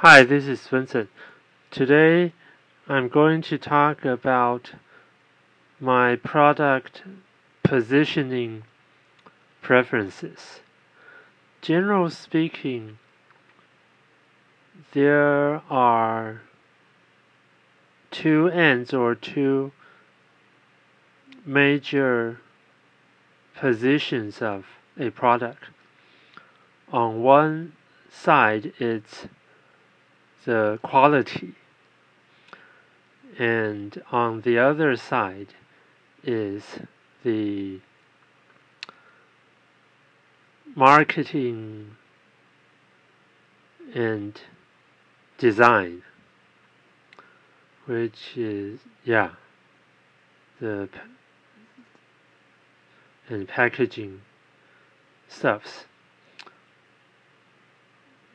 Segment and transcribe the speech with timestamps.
[0.00, 1.08] Hi, this is Vincent.
[1.70, 2.34] Today
[2.86, 4.72] I'm going to talk about
[5.80, 7.02] my product
[7.62, 8.64] positioning
[9.62, 10.60] preferences.
[11.62, 12.98] General speaking,
[14.92, 16.42] there are
[18.10, 19.72] two ends or two
[21.46, 22.38] major
[23.58, 24.66] positions of
[25.00, 25.64] a product.
[26.92, 27.72] On one
[28.10, 29.26] side, it's
[30.46, 31.54] the quality,
[33.38, 35.48] and on the other side
[36.24, 36.62] is
[37.22, 37.80] the
[40.74, 41.96] marketing
[43.94, 44.40] and
[45.36, 46.02] design,
[47.84, 49.30] which is, yeah,
[50.60, 50.88] the
[53.28, 54.20] and packaging
[55.28, 55.84] stuffs.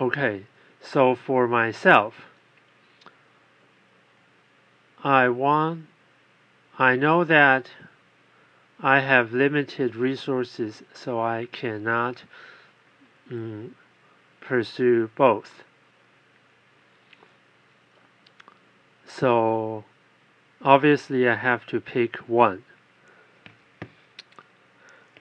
[0.00, 0.44] Okay,
[0.84, 2.26] so for myself,
[5.02, 5.86] I want,
[6.78, 7.70] I know that
[8.80, 12.24] I have limited resources, so I cannot
[13.30, 13.70] mm,
[14.40, 15.64] pursue both.
[19.06, 19.84] So
[20.62, 22.64] obviously, I have to pick one.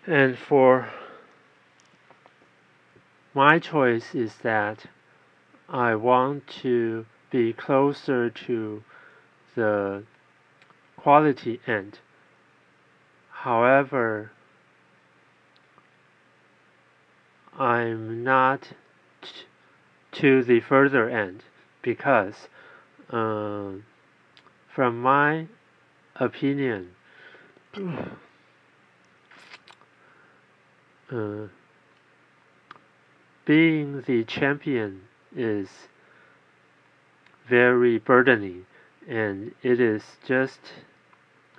[0.05, 0.89] And for
[3.33, 4.85] my choice is that
[5.73, 8.83] I want to be closer to
[9.55, 10.03] the
[10.97, 11.97] quality end.
[13.31, 14.29] However,
[17.57, 18.69] I'm not
[20.11, 21.43] to the further end
[21.81, 22.47] because,
[23.09, 23.83] um,
[24.75, 25.47] from my
[26.17, 26.91] opinion,
[31.11, 31.47] uh,
[33.45, 35.01] being the champion
[35.35, 35.69] is
[37.47, 38.65] very burdening
[39.07, 40.59] and it is just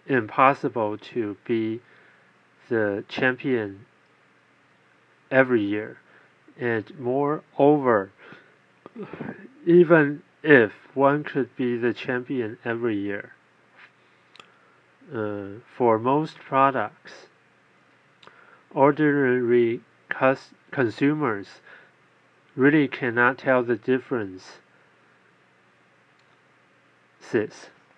[0.07, 1.81] impossible to be
[2.69, 3.85] the champion
[5.31, 5.99] every year.
[6.59, 8.11] And moreover
[9.67, 13.33] even if one could be the champion every year
[15.13, 17.27] uh, for most products
[18.71, 19.81] ordinary
[20.71, 21.49] consumers
[22.57, 24.59] really cannot tell the difference.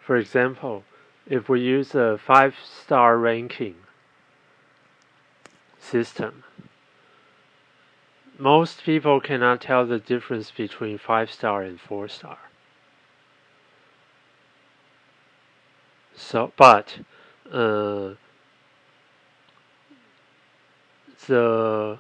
[0.00, 0.84] For example,
[1.26, 3.74] if we use a five star ranking
[5.78, 6.44] system,
[8.38, 12.38] most people cannot tell the difference between five star and four star.
[16.14, 16.98] So, but
[17.52, 18.14] uh,
[21.26, 21.98] the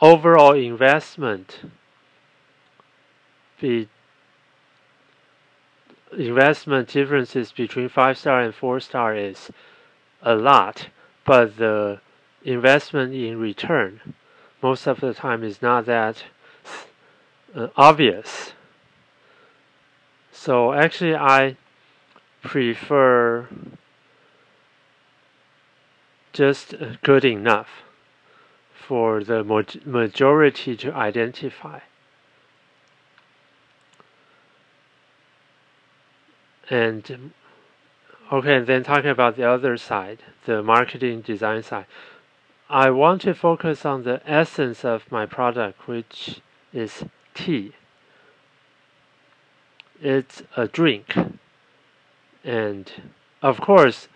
[0.00, 1.60] overall investment
[3.60, 3.88] the
[6.16, 9.50] investment differences between five star and four star is
[10.22, 10.88] a lot,
[11.24, 12.00] but the
[12.44, 14.00] investment in return
[14.62, 16.24] most of the time is not that
[17.54, 18.52] uh, obvious.
[20.32, 21.56] So actually, I
[22.42, 23.48] prefer
[26.32, 27.68] just good enough
[28.88, 29.44] for the
[29.84, 31.80] majority to identify.
[36.70, 37.32] And
[38.32, 41.84] okay, and then talking about the other side, the marketing design side,
[42.70, 46.40] I want to focus on the essence of my product, which
[46.72, 47.04] is
[47.34, 47.74] tea.
[50.00, 51.14] It's a drink,
[52.42, 52.90] and
[53.42, 54.08] of course,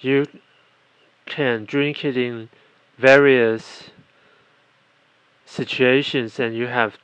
[0.00, 0.26] you
[1.24, 2.50] can drink it in
[2.98, 3.90] various
[5.48, 6.98] situations and you have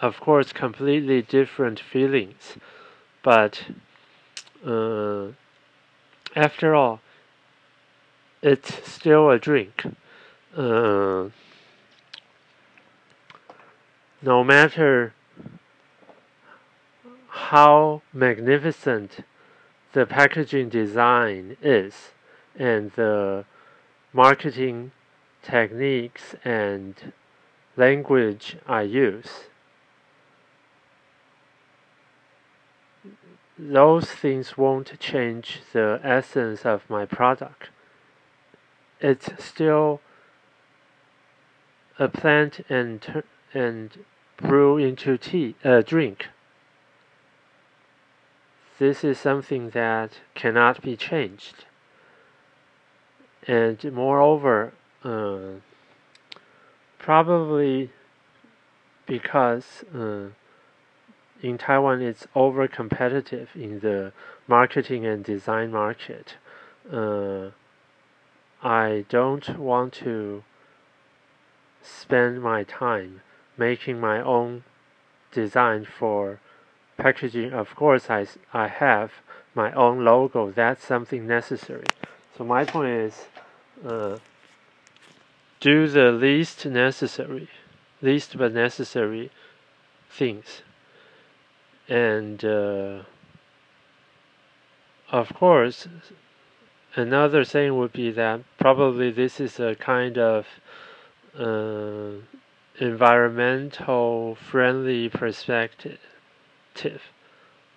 [0.00, 2.56] of course completely different feelings.
[3.22, 3.64] But
[4.66, 5.28] uh,
[6.36, 7.00] after all
[8.42, 9.84] it's still a drink.
[10.56, 11.28] Uh,
[14.20, 15.14] no matter
[17.28, 19.24] how magnificent
[19.92, 22.10] the packaging design is
[22.58, 23.44] and the
[24.12, 24.92] marketing
[25.42, 27.12] techniques and
[27.76, 29.44] language I use.
[33.58, 37.68] Those things won't change the essence of my product.
[39.00, 40.00] It's still
[41.98, 43.22] a plant and
[43.54, 44.04] and
[44.36, 46.28] brew into tea, a uh, drink.
[48.78, 51.66] This is something that cannot be changed.
[53.46, 54.72] And moreover,
[55.04, 55.60] uh,
[57.02, 57.90] probably
[59.06, 60.28] because uh,
[61.42, 64.12] in Taiwan it's over competitive in the
[64.46, 66.36] marketing and design market.
[66.90, 67.50] Uh,
[68.62, 70.44] I don't want to
[71.82, 73.22] spend my time
[73.58, 74.62] making my own
[75.32, 76.38] design for
[76.96, 77.52] packaging.
[77.52, 79.10] Of course, I, I have
[79.54, 80.52] my own logo.
[80.52, 81.86] That's something necessary.
[82.38, 83.26] So my point is,
[83.84, 84.18] uh,
[85.62, 87.48] do the least necessary,
[88.02, 89.30] least but necessary
[90.10, 90.62] things.
[91.88, 93.02] And uh,
[95.12, 95.86] of course,
[96.96, 100.46] another thing would be that probably this is a kind of
[101.38, 102.14] uh,
[102.80, 106.00] environmental friendly perspective.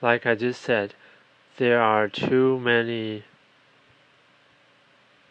[0.01, 0.95] Like I just said,
[1.57, 3.25] there are too many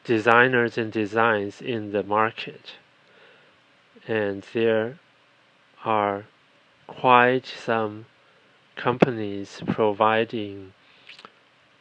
[0.05, 2.73] designers and designs in the market,
[4.07, 4.99] and there
[5.85, 6.25] are
[6.87, 8.07] quite some
[8.77, 10.73] companies providing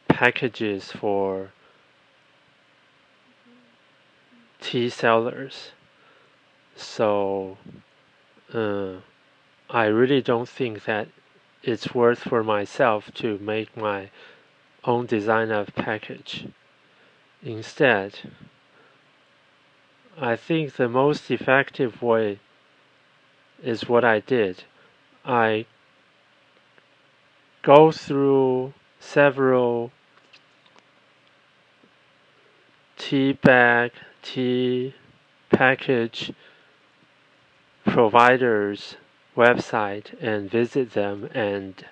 [0.08, 1.50] packages for
[4.60, 5.72] tea sellers.
[6.76, 7.58] So
[8.52, 8.94] uh,
[9.68, 11.08] I really don't think that
[11.62, 14.10] it's worth for myself to make my
[14.84, 16.46] own design of package.
[17.44, 18.20] Instead,
[20.18, 22.38] I think the most effective way
[23.62, 24.64] is what I did.
[25.26, 25.66] I
[27.60, 29.92] go through several
[32.96, 33.92] tea bag,
[34.22, 34.94] tea
[35.50, 36.32] package
[37.84, 38.96] providers
[39.36, 41.84] website and visit them and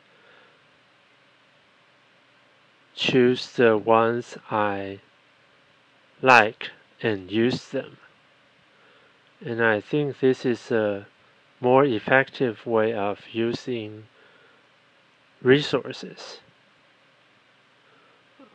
[2.94, 5.00] choose the ones I
[6.23, 6.71] like
[7.03, 7.99] and use them.
[9.45, 11.07] And I think this is a
[11.61, 14.05] more effective way of using
[15.43, 16.41] resources.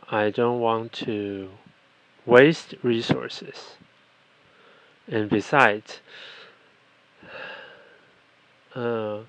[0.09, 1.49] I don't want to
[2.25, 3.75] waste resources.
[5.07, 5.99] And besides,
[8.73, 9.19] uh,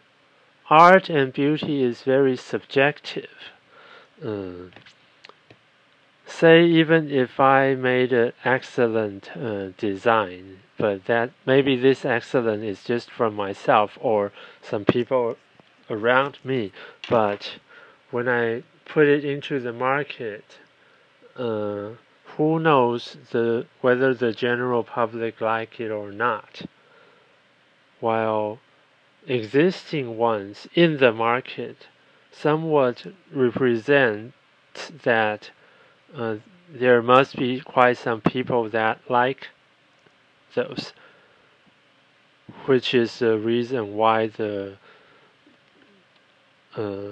[0.70, 3.30] art and beauty is very subjective.
[4.24, 4.70] Uh,
[6.28, 12.84] say even if I made an excellent uh, design, but that maybe this excellent is
[12.84, 14.32] just from myself or
[14.62, 15.36] some people
[15.90, 16.72] around me,
[17.08, 17.58] but
[18.10, 20.44] when I put it into the market,
[21.36, 21.90] uh,
[22.36, 26.62] who knows the whether the general public like it or not?
[28.00, 28.60] While
[29.26, 31.88] existing ones in the market
[32.30, 34.34] somewhat represent
[35.02, 35.50] that
[36.14, 36.36] uh,
[36.70, 39.48] there must be quite some people that like
[40.54, 40.92] those,
[42.66, 44.76] which is the reason why the
[46.76, 47.10] uh,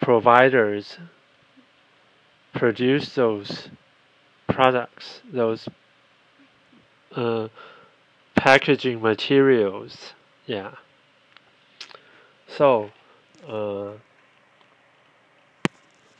[0.00, 0.98] providers
[2.52, 3.68] produce those
[4.46, 5.68] products, those
[7.14, 7.48] uh,
[8.34, 10.12] packaging materials.
[10.46, 10.72] Yeah.
[12.46, 12.90] So,
[13.48, 13.92] uh,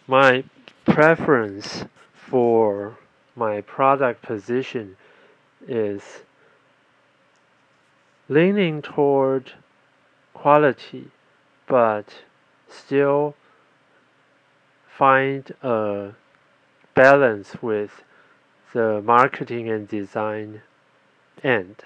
[0.07, 0.45] my
[0.85, 1.85] preference
[2.15, 2.99] for
[3.37, 4.97] my product position
[5.67, 6.23] is
[8.29, 9.53] leaning toward
[10.35, 11.11] quality,
[11.67, 12.23] but
[12.69, 13.35] still
[14.89, 16.13] find a
[16.95, 18.03] balance with
[18.73, 20.63] the marketing and design
[21.43, 21.77] end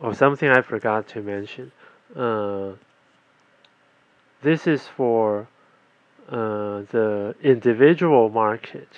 [0.00, 1.72] or something I forgot to mention.
[2.14, 2.72] Uh,
[4.42, 5.48] this is for
[6.28, 8.88] uh, the individual market,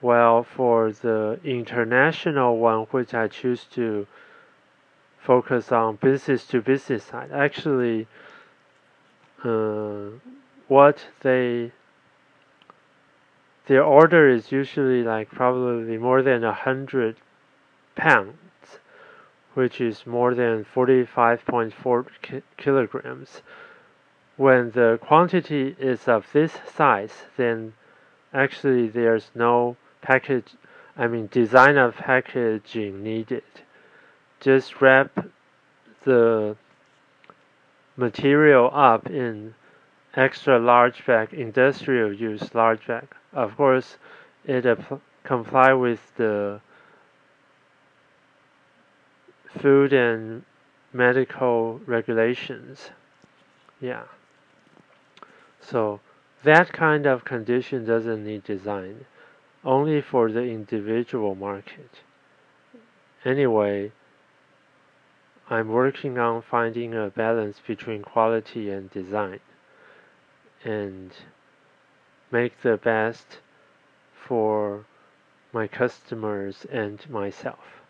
[0.00, 4.06] while for the international one, which I choose to
[5.18, 8.06] focus on business to business side, actually,
[9.44, 10.10] uh,
[10.68, 11.72] what they
[13.66, 17.16] their order is usually like probably more than a hundred
[17.96, 18.36] pounds
[19.56, 23.40] which is more than 45.4 kilograms.
[24.36, 27.72] When the quantity is of this size, then
[28.34, 30.48] actually there's no package,
[30.96, 33.44] I mean design of packaging needed.
[34.40, 35.26] Just wrap
[36.04, 36.56] the
[37.96, 39.54] material up in
[40.14, 43.08] extra large bag, industrial use large bag.
[43.32, 43.96] Of course,
[44.44, 44.78] it
[45.24, 46.60] comply with the
[49.60, 50.44] food and
[50.92, 52.90] medical regulations.
[53.80, 54.04] Yeah.
[55.68, 56.00] So
[56.44, 59.06] that kind of condition doesn't need design,
[59.64, 62.02] only for the individual market.
[63.24, 63.90] Anyway,
[65.50, 69.40] I'm working on finding a balance between quality and design
[70.64, 71.10] and
[72.30, 73.38] make the best
[74.14, 74.84] for
[75.52, 77.80] my customers and myself.